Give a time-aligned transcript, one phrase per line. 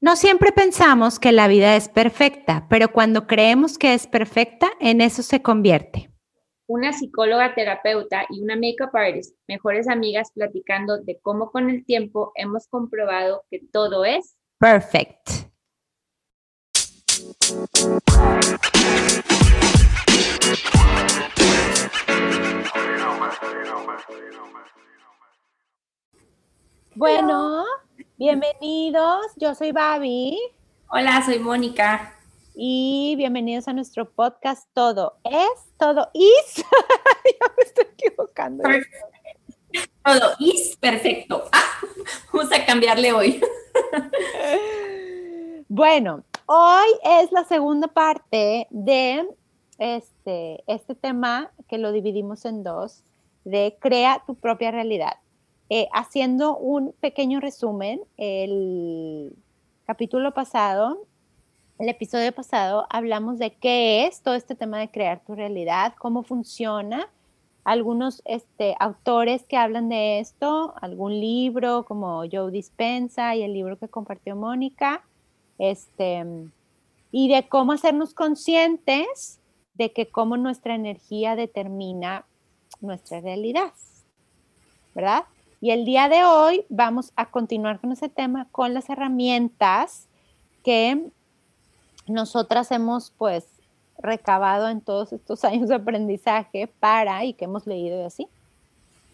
[0.00, 5.00] No siempre pensamos que la vida es perfecta, pero cuando creemos que es perfecta, en
[5.00, 6.10] eso se convierte.
[6.66, 12.32] Una psicóloga terapeuta y una makeup artist, mejores amigas platicando de cómo con el tiempo
[12.34, 15.44] hemos comprobado que todo es perfect.
[26.96, 27.64] Bueno,
[28.16, 29.26] bienvenidos.
[29.36, 30.38] Yo soy Babi.
[30.88, 32.14] Hola, soy Mónica.
[32.54, 36.56] Y bienvenidos a nuestro podcast Todo es, todo is.
[36.56, 38.62] ya me estoy equivocando.
[40.04, 41.48] Todo is perfecto.
[41.52, 41.62] Ah,
[42.32, 43.40] vamos a cambiarle hoy.
[45.68, 49.26] bueno, hoy es la segunda parte de
[49.78, 53.02] este, este tema que lo dividimos en dos,
[53.44, 55.14] de crea tu propia realidad.
[55.70, 59.34] Eh, haciendo un pequeño resumen, el
[59.86, 61.06] capítulo pasado,
[61.78, 66.22] el episodio pasado, hablamos de qué es todo este tema de crear tu realidad, cómo
[66.22, 67.08] funciona,
[67.64, 73.78] algunos este, autores que hablan de esto, algún libro como Joe Dispensa y el libro
[73.78, 75.02] que compartió Mónica,
[75.58, 76.24] este,
[77.10, 79.40] y de cómo hacernos conscientes
[79.74, 82.26] de que cómo nuestra energía determina
[82.80, 83.72] nuestra realidad,
[84.94, 85.24] ¿verdad?
[85.60, 90.08] Y el día de hoy vamos a continuar con ese tema con las herramientas
[90.62, 91.06] que
[92.06, 93.44] nosotras hemos pues
[93.98, 98.28] recabado en todos estos años de aprendizaje para, y que hemos leído y así,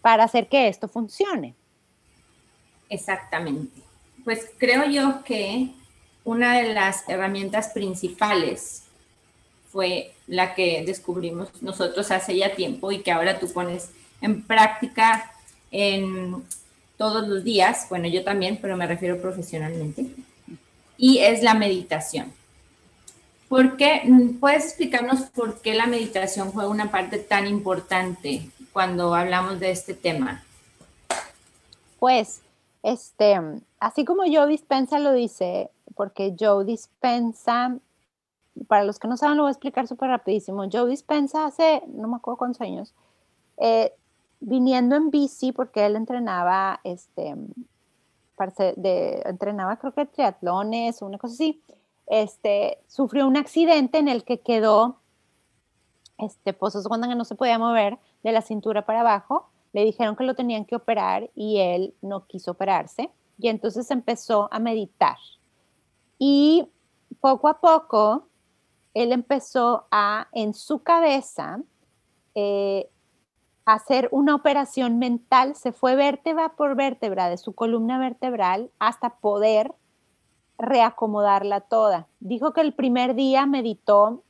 [0.01, 1.55] para hacer que esto funcione.
[2.89, 3.81] Exactamente.
[4.23, 5.71] Pues creo yo que
[6.23, 8.83] una de las herramientas principales
[9.71, 15.30] fue la que descubrimos nosotros hace ya tiempo y que ahora tú pones en práctica
[15.71, 16.43] en
[16.97, 20.05] todos los días, bueno, yo también, pero me refiero profesionalmente,
[20.97, 22.31] y es la meditación.
[23.49, 24.03] ¿Por qué?
[24.39, 29.93] ¿Puedes explicarnos por qué la meditación fue una parte tan importante cuando hablamos de este
[29.93, 30.43] tema?
[31.99, 32.41] Pues,
[32.83, 33.39] este,
[33.79, 37.77] así como Joe Dispensa lo dice, porque Joe Dispensa,
[38.67, 40.69] para los que no saben, lo voy a explicar súper rapidísimo.
[40.71, 42.93] Joe Dispensa hace, no me acuerdo cuántos años,
[43.57, 43.93] eh,
[44.41, 47.35] viniendo en bici, porque él entrenaba, este,
[48.75, 51.61] de, entrenaba creo que triatlones o una cosa así,
[52.07, 54.97] este, sufrió un accidente en el que quedó,
[56.17, 60.25] este, pues cuando no se podía mover de la cintura para abajo, le dijeron que
[60.25, 65.17] lo tenían que operar y él no quiso operarse y entonces empezó a meditar.
[66.19, 66.67] Y
[67.19, 68.27] poco a poco,
[68.93, 71.61] él empezó a, en su cabeza,
[72.35, 72.89] eh,
[73.73, 79.73] hacer una operación mental, se fue vértebra por vértebra de su columna vertebral hasta poder
[80.57, 82.07] reacomodarla toda.
[82.19, 84.23] Dijo que el primer día meditó,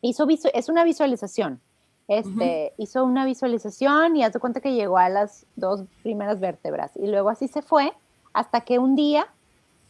[0.00, 1.60] hizo es una visualización,
[2.08, 7.06] este, hizo una visualización y hace cuenta que llegó a las dos primeras vértebras y
[7.06, 7.92] luego así se fue
[8.32, 9.28] hasta que un día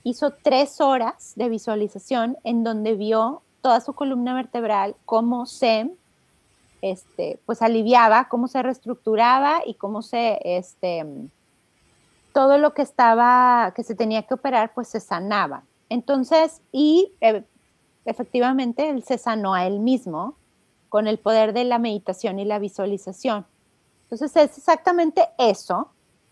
[0.02, 5.90] hizo tres horas de visualización en donde vio toda su columna vertebral, cómo se
[6.82, 11.06] este, pues aliviaba, cómo se reestructuraba y cómo se, este,
[12.32, 15.64] todo lo que estaba, que se tenía que operar, pues se sanaba.
[15.88, 17.44] Entonces, y eh,
[18.04, 20.36] efectivamente él se sanó a él mismo
[20.88, 23.46] con el poder de la meditación y la visualización.
[24.04, 25.90] Entonces es exactamente eso,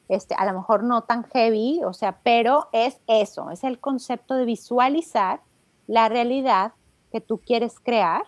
[0.08, 4.34] este, a lo mejor no tan heavy, o sea, pero es eso, es el concepto
[4.34, 5.40] de visualizar
[5.86, 6.72] la realidad
[7.12, 8.24] que tú quieres crear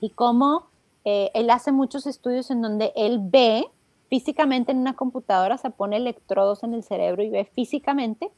[0.00, 0.71] y cómo
[1.04, 3.66] eh, él hace muchos estudios en donde él ve
[4.08, 8.30] físicamente en una computadora, se pone electrodos en el cerebro y ve físicamente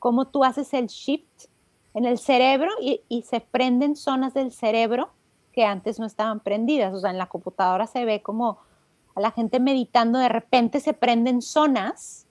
[0.00, 1.46] cómo tú haces el shift
[1.94, 5.10] en el cerebro y, se prenden zonas del cerebro
[5.52, 6.94] que antes no estaban prendidas.
[6.94, 8.58] O sea, en la computadora se ve como
[9.14, 12.26] a la gente meditando, de repente se prenden zonas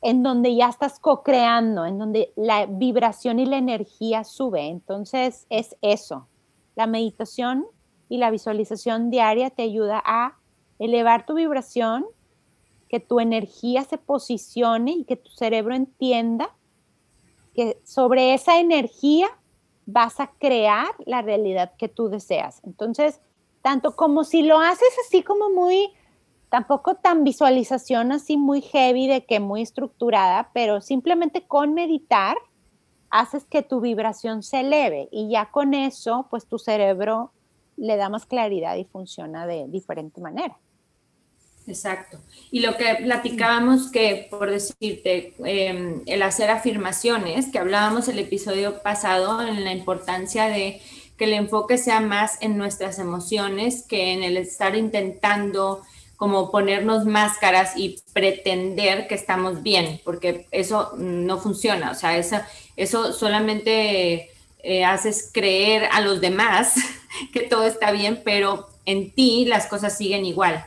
[0.00, 4.66] en donde ya estás co-creando, en donde la vibración y la energía sube.
[4.66, 6.26] Entonces es eso.
[6.74, 7.66] La meditación
[8.12, 10.36] y la visualización diaria te ayuda a
[10.78, 12.04] elevar tu vibración,
[12.90, 16.54] que tu energía se posicione y que tu cerebro entienda
[17.54, 19.28] que sobre esa energía
[19.86, 22.60] vas a crear la realidad que tú deseas.
[22.64, 23.18] Entonces,
[23.62, 25.88] tanto como si lo haces así como muy,
[26.50, 32.36] tampoco tan visualización así muy heavy de que muy estructurada, pero simplemente con meditar
[33.08, 37.32] haces que tu vibración se eleve y ya con eso, pues tu cerebro
[37.82, 40.56] le da más claridad y funciona de diferente manera.
[41.66, 42.18] Exacto.
[42.50, 48.82] Y lo que platicábamos que, por decirte, em, el hacer afirmaciones, que hablábamos el episodio
[48.82, 50.80] pasado en la importancia de
[51.16, 55.82] que el enfoque sea más en nuestras emociones que en el estar intentando
[56.16, 62.36] como ponernos máscaras y pretender que estamos bien, porque eso no funciona, o sea, eso,
[62.76, 64.30] eso solamente
[64.62, 66.74] eh, haces creer a los demás
[67.32, 70.64] que todo está bien, pero en ti las cosas siguen igual.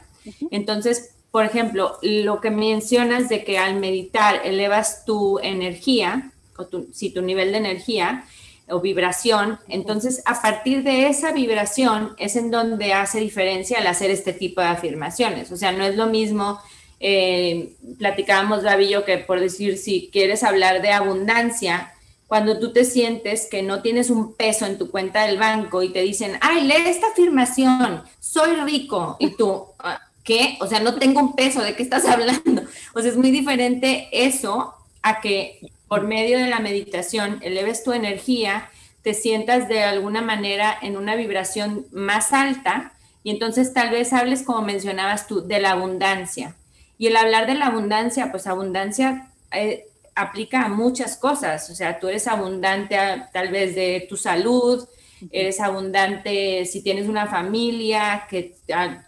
[0.51, 7.09] Entonces, por ejemplo, lo que mencionas de que al meditar elevas tu energía, o si
[7.09, 8.23] tu nivel de energía
[8.69, 14.09] o vibración, entonces a partir de esa vibración es en donde hace diferencia al hacer
[14.11, 15.51] este tipo de afirmaciones.
[15.51, 16.59] O sea, no es lo mismo,
[16.99, 21.91] eh, platicábamos, David, yo, que por decir, si quieres hablar de abundancia,
[22.27, 25.89] cuando tú te sientes que no tienes un peso en tu cuenta del banco y
[25.89, 30.57] te dicen, ay, lee esta afirmación, soy rico, y tú, ah, ¿qué?
[30.59, 32.63] O sea, no tengo un peso, ¿de qué estás hablando?
[32.93, 37.93] O sea, es muy diferente eso a que por medio de la meditación eleves tu
[37.93, 38.69] energía,
[39.03, 42.93] te sientas de alguna manera en una vibración más alta
[43.23, 46.55] y entonces tal vez hables, como mencionabas tú, de la abundancia.
[46.97, 49.85] Y el hablar de la abundancia, pues abundancia eh,
[50.15, 52.97] aplica a muchas cosas, o sea, tú eres abundante
[53.33, 54.87] tal vez de tu salud,
[55.31, 58.55] eres abundante si tienes una familia, que,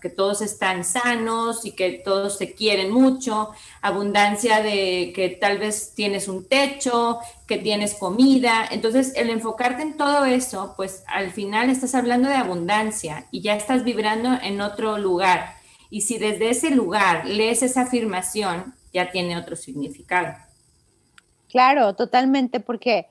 [0.01, 3.51] que, todos están sanos y que todos se quieren mucho,
[3.81, 8.67] abundancia de que tal vez tienes un techo, que tienes comida.
[8.71, 13.55] Entonces, el enfocarte en todo eso, pues al final estás hablando de abundancia y ya
[13.55, 15.55] estás vibrando en otro lugar.
[15.89, 20.33] Y si desde ese lugar lees esa afirmación, ya tiene otro significado.
[21.49, 23.07] Claro, totalmente, porque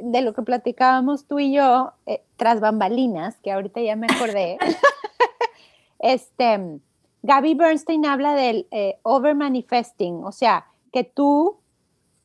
[0.00, 4.58] de lo que platicábamos tú y yo, eh, tras bambalinas, que ahorita ya me acordé,
[5.98, 6.80] este,
[7.22, 11.58] Gaby Bernstein habla del eh, over manifesting, o sea, que tú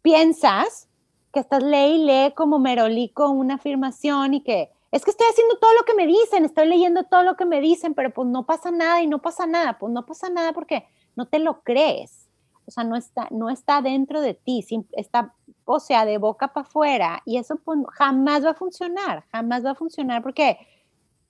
[0.02, 0.88] piensas
[1.34, 5.58] que estás lee y lee como merolico una afirmación y que es que estoy haciendo
[5.58, 8.46] todo lo que me dicen, estoy leyendo todo lo que me dicen, pero pues no
[8.46, 12.28] pasa nada y no pasa nada, pues no pasa nada porque no te lo crees.
[12.66, 15.34] O sea, no está, no está dentro de ti, está
[15.66, 19.72] o sea, de boca para afuera, y eso pues, jamás va a funcionar, jamás va
[19.72, 20.58] a funcionar porque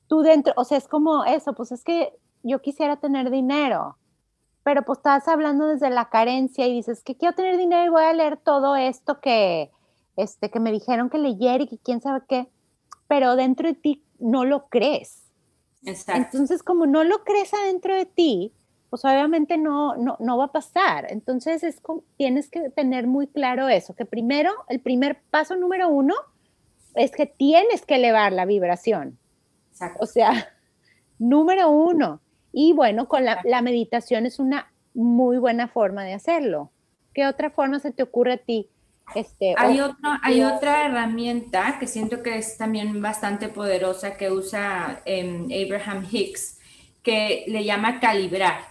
[0.08, 3.98] tú dentro, o sea, es como eso, pues es que yo quisiera tener dinero,
[4.64, 8.04] pero pues estás hablando desde la carencia y dices que quiero tener dinero y voy
[8.04, 9.72] a leer todo esto que,
[10.18, 12.50] este, que me dijeron que leyera y que quién sabe qué,
[13.08, 15.24] pero dentro de ti no lo crees.
[15.84, 16.22] Exacto.
[16.22, 18.54] Entonces, como no lo crees adentro de ti,
[18.92, 21.08] pues obviamente no, no, va a pasar.
[21.10, 21.82] Entonces es,
[22.18, 26.14] tienes que tener muy claro eso, que primero, el primer paso número uno
[26.94, 29.18] es que tienes que elevar la vibración.
[29.98, 30.50] O sea,
[31.20, 32.20] número uno.
[32.52, 36.70] Y bueno, con la, meditación es una muy buena forma de hacerlo.
[37.14, 38.68] ¿Qué otra forma se te ocurre a ti?
[39.16, 39.80] Este, hay,
[40.22, 46.60] hay otra herramienta que siento que es también bastante poderosa que usa em, Abraham Hicks,
[47.02, 48.71] que le llama calibrar.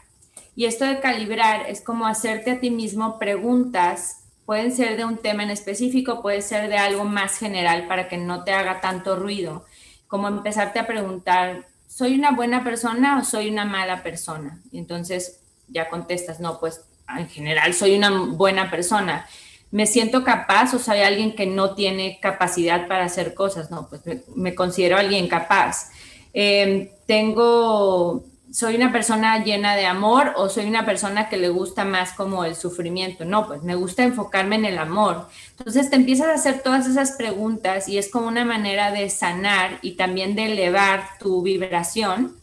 [0.56, 5.16] Y esto de calibrar es como hacerte a ti mismo preguntas, pueden ser de un
[5.16, 9.16] tema en específico, puede ser de algo más general para que no te haga tanto
[9.16, 9.64] ruido,
[10.08, 14.60] como empezarte a preguntar, ¿soy una buena persona o soy una mala persona?
[14.72, 16.82] Y entonces ya contestas, no, pues
[17.16, 19.26] en general soy una buena persona.
[19.70, 23.70] ¿Me siento capaz o soy alguien que no tiene capacidad para hacer cosas?
[23.70, 24.02] No, pues
[24.34, 25.90] me, considero alguien capaz.
[26.34, 31.84] Eh, tengo soy una persona llena de amor o soy una persona que le gusta
[31.84, 33.24] más como el sufrimiento.
[33.24, 35.28] No, pues me gusta enfocarme en el amor.
[35.56, 39.78] Entonces te empiezas a hacer todas esas preguntas y es como una manera de sanar
[39.82, 42.36] y también de elevar tu vibración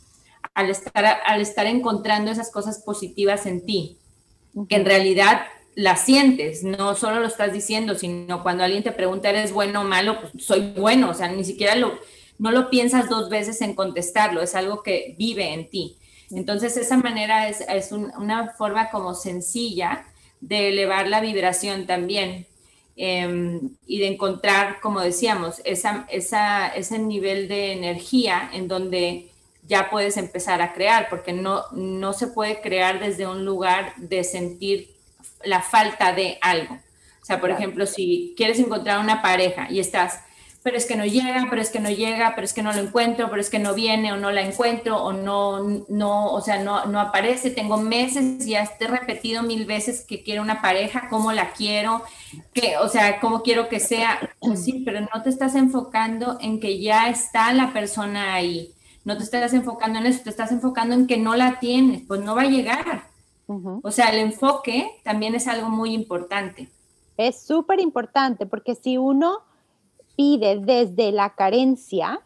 [0.54, 3.98] al estar, al estar encontrando esas cosas positivas en ti,
[4.70, 5.42] que en realidad
[5.76, 9.84] las sientes, no solo lo estás diciendo, sino cuando alguien te pregunta, ¿eres bueno o
[9.84, 10.20] malo?
[10.20, 12.00] Pues soy bueno, o sea, ni siquiera lo
[12.40, 15.98] no lo piensas dos veces en contestarlo, es algo que vive en ti.
[16.32, 20.06] Entonces, esa manera es, una forma como sencilla
[20.42, 22.46] de elevar la vibración también
[22.96, 29.30] em, y de encontrar, como decíamos, esa, ese nivel de energía en donde
[29.68, 34.24] ya puedes empezar a crear, porque no, no se puede crear desde un lugar de
[34.24, 34.96] sentir
[35.44, 36.76] la falta de algo.
[37.22, 40.22] O sea, por ejemplo, si quieres encontrar una pareja y estás
[40.64, 42.80] pero es que no llega, pero es que no llega, pero es que no lo
[42.80, 46.62] encuentro, pero es que no viene o no la encuentro o no, no, o sea,
[46.62, 47.52] no, no aparece.
[47.52, 52.04] Tengo meses y ya he repetido mil veces que quiero una pareja, cómo la quiero,
[52.54, 54.20] que, o sea, cómo quiero que sea.
[54.40, 58.74] Pues sí, pero no te estás enfocando en que ya está la persona ahí.
[59.06, 62.20] No te estás enfocando en eso, te estás enfocando en que no la tienes, pues
[62.22, 63.08] no va a llegar.
[63.48, 66.70] O sea, el enfoque también es algo muy importante.
[67.16, 69.47] Es súper importante porque si uno
[70.18, 72.20] pide desde la carencia,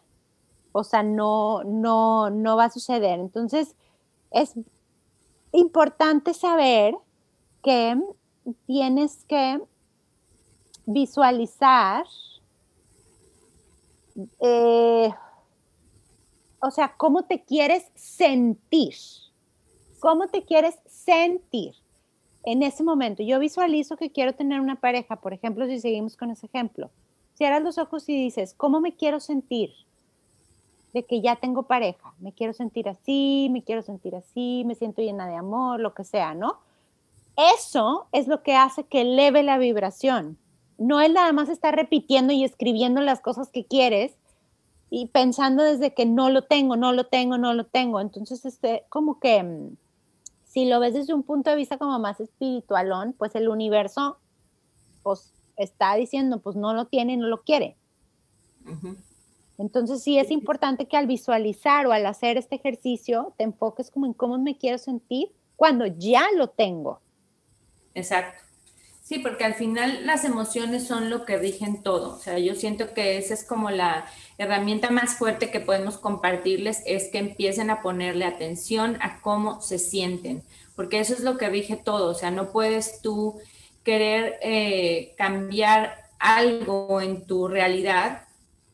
[0.72, 3.20] o sea, no, no, no va a suceder.
[3.20, 3.76] Entonces,
[4.30, 4.54] es
[5.52, 6.96] importante saber
[7.62, 8.00] que
[8.66, 9.60] tienes que
[10.86, 12.06] visualizar,
[14.40, 15.10] eh,
[16.60, 18.94] o sea, cómo te quieres sentir,
[20.00, 21.74] cómo te quieres sentir
[22.44, 23.22] en ese momento.
[23.22, 26.90] Yo visualizo que quiero tener una pareja, por ejemplo, si seguimos con ese ejemplo.
[27.42, 29.72] Cierras los ojos y dices, ¿cómo me quiero sentir?
[30.92, 35.02] De que ya tengo pareja, me quiero sentir así, me quiero sentir así, me siento
[35.02, 36.58] llena de amor, lo que sea, ¿no?
[37.56, 40.38] Eso es lo que hace que eleve la vibración.
[40.78, 44.14] No es nada más estar repitiendo y escribiendo las cosas que quieres
[44.88, 47.98] y pensando desde que no lo tengo, no lo tengo, no lo tengo.
[47.98, 49.76] Entonces, este, como que mm,
[50.44, 54.18] si lo ves desde un punto de vista como más espiritualón, pues el universo
[55.02, 57.76] pues, está diciendo, pues no lo tiene, no lo quiere.
[59.58, 64.06] Entonces sí es importante que al visualizar o al hacer este ejercicio te enfoques como
[64.06, 67.00] en cómo me quiero sentir cuando ya lo tengo.
[67.94, 68.42] Exacto.
[69.02, 72.14] Sí, porque al final las emociones son lo que rigen todo.
[72.14, 74.06] O sea, yo siento que esa es como la
[74.38, 79.78] herramienta más fuerte que podemos compartirles, es que empiecen a ponerle atención a cómo se
[79.78, 80.42] sienten,
[80.76, 82.10] porque eso es lo que rige todo.
[82.10, 83.38] O sea, no puedes tú
[83.84, 88.22] querer eh, cambiar algo en tu realidad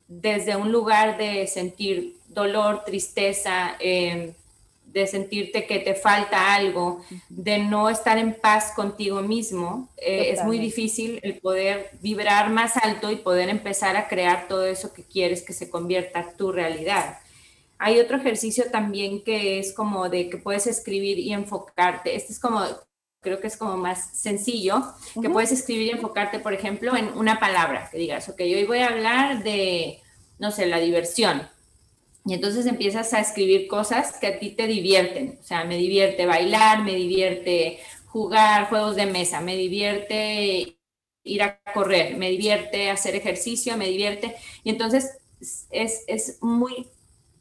[0.07, 4.35] desde un lugar de sentir dolor, tristeza, eh,
[4.87, 10.43] de sentirte que te falta algo, de no estar en paz contigo mismo, eh, es
[10.45, 15.05] muy difícil el poder vibrar más alto y poder empezar a crear todo eso que
[15.05, 17.19] quieres que se convierta tu realidad.
[17.79, 22.17] Hay otro ejercicio también que es como de que puedes escribir y enfocarte.
[22.17, 22.61] Este es como,
[23.21, 24.83] creo que es como más sencillo,
[25.21, 28.79] que puedes escribir y enfocarte, por ejemplo, en una palabra, que digas, ok, hoy voy
[28.79, 30.01] a hablar de,
[30.39, 31.49] no sé, la diversión
[32.29, 35.39] y entonces empiezas a escribir cosas que a ti te divierten.
[35.41, 40.77] O sea, me divierte bailar, me divierte jugar juegos de mesa, me divierte
[41.25, 44.35] ir a correr, me divierte hacer ejercicio, me divierte.
[44.63, 45.17] Y entonces
[45.71, 46.89] es, es muy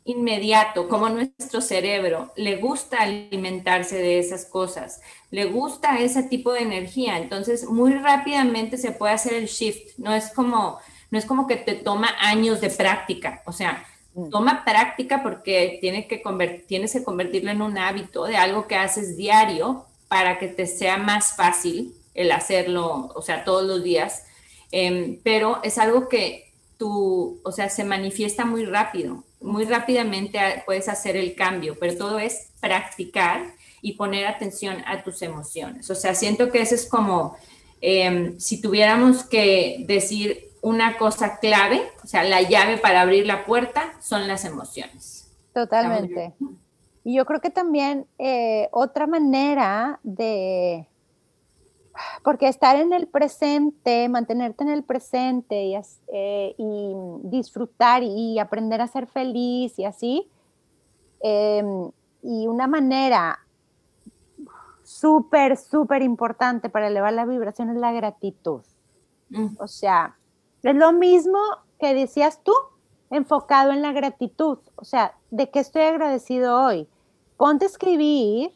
[0.08, 6.62] inmediato, como nuestro cerebro le gusta alimentarse de esas cosas, le gusta ese tipo de
[6.62, 10.80] energía, entonces muy rápidamente se puede hacer el shift, no es como,
[11.12, 13.86] no es como que te toma años de práctica, o sea,
[14.18, 14.32] Mm.
[14.32, 16.24] Toma práctica porque tienes que,
[16.68, 20.98] tienes que convertirlo en un hábito de algo que haces diario para que te sea
[20.98, 24.24] más fácil el hacerlo, o sea, todos los días.
[24.72, 29.24] Em, pero es algo que tú, o sea, se manifiesta muy rápido.
[29.42, 35.22] Muy rápidamente puedes hacer el cambio, pero todo es practicar y poner atención a tus
[35.22, 35.90] emociones.
[35.90, 37.38] O sea, siento que eso es como
[37.82, 43.46] em, si tuviéramos que decir una cosa clave, o sea, la llave para abrir la
[43.46, 45.30] puerta son las emociones.
[45.54, 46.34] Totalmente.
[47.04, 50.88] Y yo creo que también eh, otra manera de,
[52.24, 55.76] porque estar en el presente, mantenerte en el presente y,
[56.14, 56.56] eh,
[57.24, 60.30] disfrutar y aprender a ser feliz y así,
[61.20, 61.92] em,
[62.24, 63.40] y una manera
[64.84, 68.62] súper, súper importante para elevar la vibración es la gratitud.
[69.30, 69.58] Mm.
[69.60, 70.18] O sea,
[70.64, 71.40] es lo mismo
[71.80, 72.54] que decías tú,
[73.10, 74.60] enfocado en la gratitud.
[74.76, 76.88] O sea, ¿de qué estoy agradecido hoy?
[77.38, 78.54] Ponte a escribir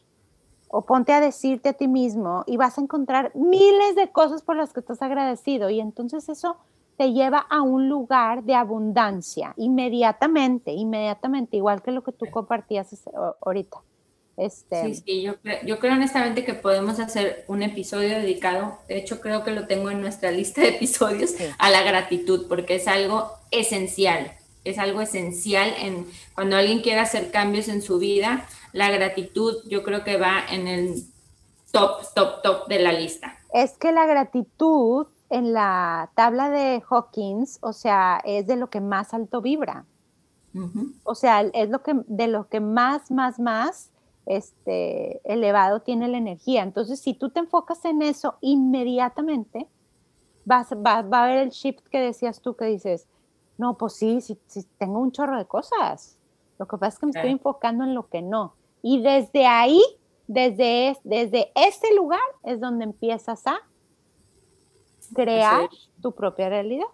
[0.71, 4.55] o ponte a decirte a ti mismo y vas a encontrar miles de cosas por
[4.55, 6.57] las que estás agradecido y entonces eso
[6.97, 12.93] te lleva a un lugar de abundancia inmediatamente, inmediatamente, igual que lo que tú compartías
[13.41, 13.77] ahorita.
[14.37, 14.93] Este...
[14.93, 15.35] Sí, sí, yo,
[15.65, 19.89] yo creo honestamente que podemos hacer un episodio dedicado, de hecho creo que lo tengo
[19.91, 24.31] en nuestra lista de episodios, a la gratitud, porque es algo esencial,
[24.63, 29.84] es algo esencial en cuando alguien quiere hacer cambios en su vida, la gratitud yo
[29.84, 31.03] creo que va en el
[31.72, 33.38] top, top, top de la lista.
[33.53, 38.82] Es que la gratitud en la tabla de Hawkins, o sea, es de lo que
[38.82, 39.86] más alto vibra.
[41.03, 43.89] O sea, es lo que de lo que más, más, más
[44.25, 46.63] este, elevado tiene la energía.
[46.63, 49.70] Entonces, si tú te enfocas en eso inmediatamente,
[50.44, 53.08] vas, va, a haber el shift que decías tú, que dices,
[53.58, 54.38] no, pues sí, sí,
[54.77, 56.17] tengo un chorro de cosas.
[56.58, 58.55] Lo que pasa es que me estoy enfocando en lo que no.
[58.81, 59.81] Y desde ahí,
[60.27, 63.58] desde, desde ese lugar, es donde empiezas a
[65.13, 65.70] crear
[66.01, 66.88] tu propia realidad.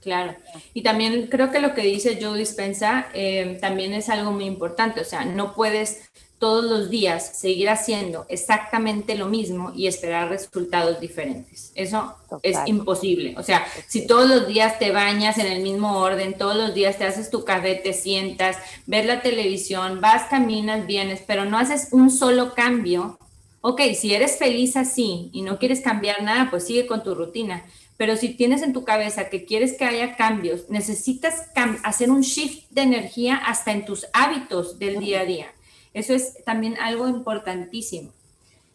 [0.00, 0.36] Claro.
[0.74, 5.00] Y también creo que lo que dice Joe Dispensa eh, también es algo muy importante.
[5.00, 11.00] O sea, no puedes todos los días seguir haciendo exactamente lo mismo y esperar resultados
[11.00, 11.72] diferentes.
[11.74, 13.34] Eso es imposible.
[13.36, 16.96] O sea, si todos los días te bañas en el mismo orden, todos los días
[16.96, 21.88] te haces tu café, te sientas, ves la televisión, vas, caminas, vienes, pero no haces
[21.90, 23.18] un solo cambio.
[23.60, 27.64] Ok, si eres feliz así y no quieres cambiar nada, pues sigue con tu rutina.
[27.96, 31.34] Pero si tienes en tu cabeza que quieres que haya cambios, necesitas
[31.82, 35.46] hacer un shift de energía hasta en tus hábitos del día a día.
[35.94, 38.12] Eso es también algo importantísimo.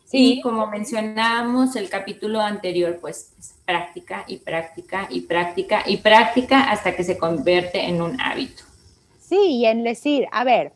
[0.06, 0.34] Sí.
[0.34, 6.70] Y como mencionábamos el capítulo anterior, pues es práctica y práctica y práctica y práctica
[6.70, 8.64] hasta que se convierte en un hábito.
[9.20, 10.74] Sí, y en decir, a ver,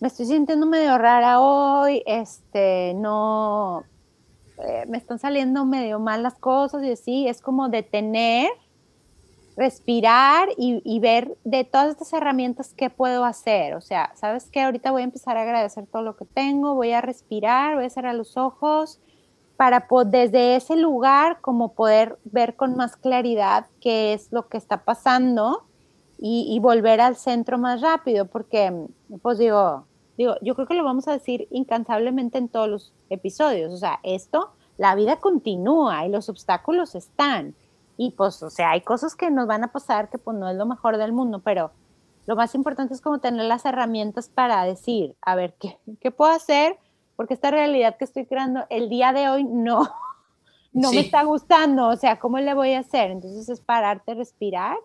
[0.00, 3.84] me estoy sintiendo medio rara hoy, este, no,
[4.58, 8.50] eh, me están saliendo medio mal las cosas y así, es como detener
[9.56, 13.74] respirar y, ver de todas estas herramientas qué puedo hacer.
[13.74, 14.62] O sea, ¿sabes qué?
[14.62, 17.90] Ahorita voy a empezar a agradecer todo lo que tengo, voy a respirar, voy a
[17.90, 19.00] cerrar los ojos
[19.56, 24.84] para desde ese lugar como poder ver con más claridad qué es lo que está
[24.84, 25.64] pasando
[26.18, 28.72] y, y, volver al centro más rápido, porque
[29.22, 33.72] pues digo, digo, yo creo que lo vamos a decir incansablemente en todos los episodios,
[33.72, 37.54] o sea, esto, la vida continúa y los obstáculos están
[37.96, 40.56] y pues, o sea, hay cosas que nos van a pasar que pues no es
[40.56, 41.70] lo mejor del mundo, pero
[42.26, 46.32] lo más importante es como tener las herramientas para decir, a ver, ¿qué, qué puedo
[46.32, 46.78] hacer?
[47.16, 49.88] Porque esta realidad que estoy creando el día de hoy no,
[50.72, 53.10] no me está gustando, o sea, ¿cómo le voy a hacer?
[53.10, 54.76] Entonces es pararte, respirar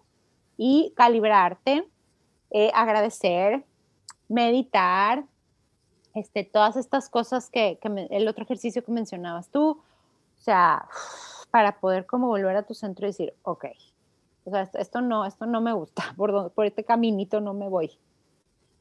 [0.57, 1.87] y calibrarte,
[2.51, 3.63] eh, agradecer,
[4.27, 5.23] meditar,
[6.13, 10.87] este, todas estas cosas que, que el otro ejercicio que mencionabas tú, o sea,
[11.51, 13.65] para poder como volver a tu centro y decir, ok,
[14.45, 17.97] o sea, esto, no, esto no me gusta, por, por este caminito no me voy.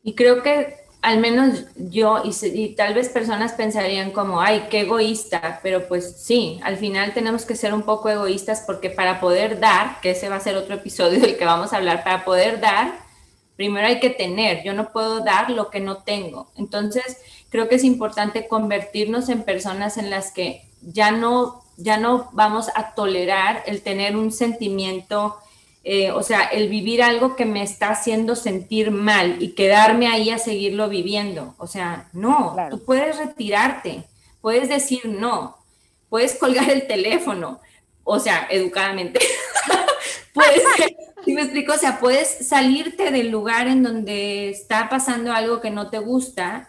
[0.03, 5.61] Y creo que al menos yo y, tal vez personas pensarían como, ay, qué egoísta,
[5.63, 10.01] pero pues sí, al final tenemos que ser un poco egoístas porque para poder dar,
[10.01, 12.99] que ese va a ser otro episodio del que vamos a hablar, para poder dar,
[13.57, 16.50] primero hay que tener, yo no puedo dar lo que no tengo.
[16.57, 22.28] Entonces, creo que es importante convertirnos en personas en las que ya no ya no
[22.32, 25.36] vamos a tolerar el tener un sentimiento,
[25.84, 30.30] eh, o sea, el vivir algo que me está haciendo sentir mal y quedarme ahí
[30.30, 31.54] a seguirlo viviendo.
[31.56, 34.02] O sea, no, tú puedes retirarte,
[34.41, 35.56] puedes decir no,
[36.08, 37.60] puedes colgar el teléfono,
[38.02, 39.21] o sea, educadamente.
[40.34, 40.62] puedes,
[41.25, 45.71] si me explico, o sea, puedes salirte del lugar en donde está pasando algo que
[45.71, 46.67] no te gusta,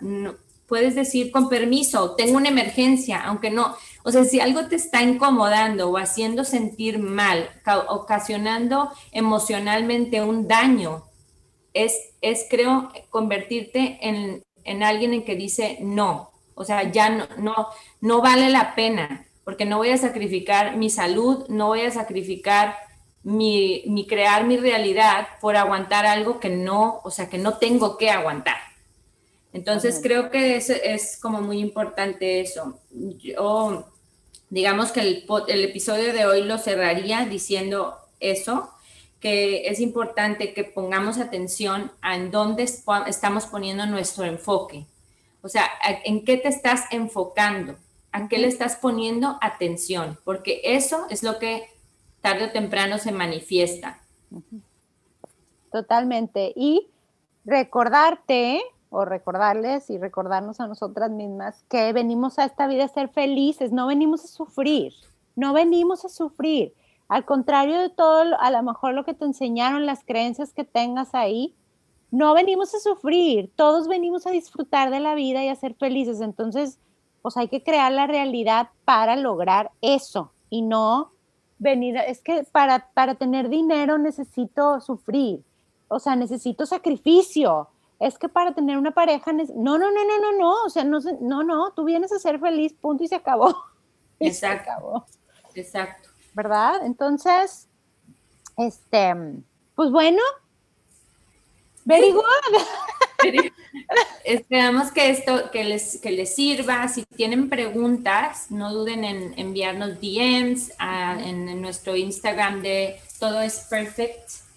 [0.69, 5.01] puedes decir con permiso, tengo una emergencia, aunque no, o sea, si algo te está
[5.01, 7.49] incomodando o haciendo sentir mal,
[7.89, 11.03] ocasionando emocionalmente un daño,
[11.73, 16.31] es, es creo, convertirte en, en alguien en que dice no.
[16.55, 17.67] O sea, ya no, no,
[18.01, 22.75] no vale la pena, porque no voy a sacrificar mi salud, no voy a sacrificar
[23.23, 27.97] mi, mi, crear mi realidad por aguantar algo que no, o sea, que no tengo
[27.97, 28.57] que aguantar.
[29.51, 32.79] Entonces creo que es, es como muy importante eso.
[32.91, 33.87] Yo,
[34.49, 38.69] digamos que el, el episodio de hoy lo cerraría diciendo eso,
[39.19, 44.85] que es importante que pongamos atención a en dónde estamos poniendo nuestro enfoque.
[45.41, 45.65] O sea,
[46.05, 47.75] en qué te estás enfocando,
[48.11, 51.67] a qué le estás poniendo atención, porque eso es lo que
[52.21, 54.01] tarde o temprano se manifiesta.
[55.71, 56.53] Totalmente.
[56.55, 56.89] Y
[57.45, 63.09] recordarte o recordarles y recordarnos a nosotras mismas que venimos a esta vida a ser
[63.09, 64.93] felices, no venimos a sufrir,
[65.35, 66.73] no venimos a sufrir.
[67.07, 71.13] Al contrario de todo, a lo mejor lo que te enseñaron, las creencias que tengas
[71.13, 71.55] ahí,
[72.11, 76.21] no venimos a sufrir, todos venimos a disfrutar de la vida y a ser felices.
[76.21, 76.79] Entonces,
[77.21, 81.11] pues hay que crear la realidad para lograr eso y no
[81.59, 85.43] venir, es que para, para tener dinero necesito sufrir,
[85.89, 87.67] o sea, necesito sacrificio,
[87.99, 90.99] es que para tener una pareja, no, no, no, no, no, no, o sea, no,
[91.21, 93.55] no, no, tú vienes a ser feliz, punto y se acabó.
[94.19, 95.05] Exacto.
[95.53, 96.09] Exacto.
[96.33, 96.85] ¿Verdad?
[96.85, 97.67] Entonces,
[98.57, 99.13] este,
[99.75, 100.21] pues bueno,
[101.85, 102.23] very good.
[104.23, 106.87] Esperamos que esto que les, que les sirva.
[106.87, 113.67] Si tienen preguntas, no duden en enviarnos DMs en, en, nuestro Instagram de todo es
[113.69, 114.48] perfect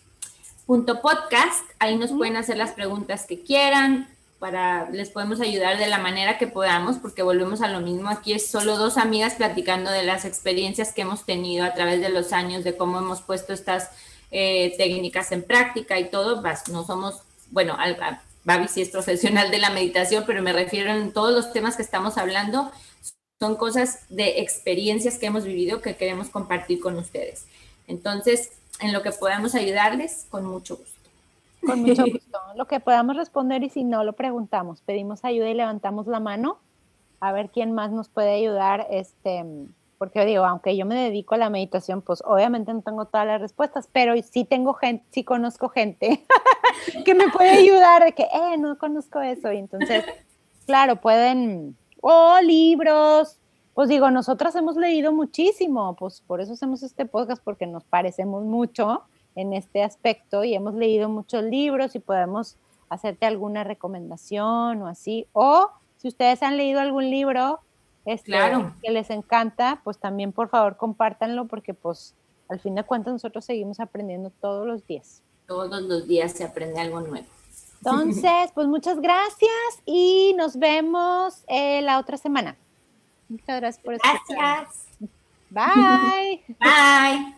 [0.67, 1.65] podcast.
[1.79, 6.37] Ahí nos pueden hacer las preguntas que quieran, para les podemos ayudar de la manera
[6.37, 8.09] que podamos, porque volvemos a lo mismo.
[8.09, 12.09] Aquí es solo dos amigas platicando de las experiencias que hemos tenido a través de
[12.09, 13.91] los años, de cómo hemos puesto estas
[14.33, 17.77] eh, técnicas en práctica y todo, no somos, bueno,
[18.45, 21.83] Babi sí es profesional de la meditación, pero me refiero en todos los temas que
[21.83, 22.73] estamos hablando,
[23.39, 27.47] son cosas de experiencias que hemos vivido que queremos compartir con ustedes.
[27.87, 28.51] Entonces,
[28.83, 31.01] en lo que podamos ayudarles, con mucho gusto.
[31.65, 32.39] Con mucho gusto.
[32.57, 34.81] Lo que podamos responder y si no, lo preguntamos.
[34.81, 36.59] Pedimos ayuda y levantamos la mano
[37.21, 38.87] a ver quién más nos puede ayudar.
[38.91, 39.45] Este,
[39.99, 43.41] porque digo, aunque yo me dedico a la meditación, pues obviamente no tengo todas las
[43.41, 46.25] respuestas, pero sí tengo gente, sí conozco gente
[47.05, 49.53] que me puede ayudar de que, eh, no conozco eso.
[49.53, 50.05] Y entonces,
[50.67, 53.39] claro, pueden, o libros,
[53.75, 58.45] pues digo, nosotras hemos leído muchísimo, pues por eso hacemos este podcast, porque nos parecemos
[58.45, 59.03] mucho
[59.35, 62.57] en este aspecto y hemos leído muchos libros y podemos
[62.91, 65.27] hacerte alguna recomendación o así.
[65.33, 67.61] O si ustedes han leído algún libro
[68.05, 68.33] este,
[68.83, 72.15] que les encanta, pues también por favor compártanlo porque pues
[72.49, 75.23] al fin de cuentas nosotros seguimos aprendiendo todos los días.
[75.47, 77.27] Todos los días se aprende algo nuevo.
[77.79, 79.51] Entonces, pues muchas gracias
[79.87, 82.57] y nos vemos eh, la otra semana.
[83.33, 84.21] Muchas gracias por escuchar.
[84.29, 84.89] Gracias.
[85.49, 86.45] Bye.
[86.61, 87.35] Bye.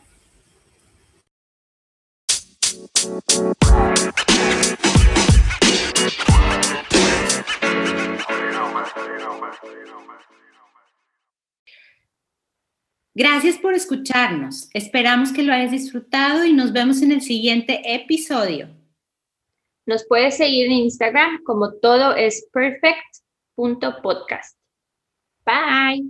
[13.14, 14.68] Gracias por escucharnos.
[14.74, 18.68] Esperamos que lo hayas disfrutado y nos vemos en el siguiente episodio.
[19.86, 24.63] Nos puedes seguir en Instagram como todo es perfect.podcast.
[25.46, 26.00] Bye.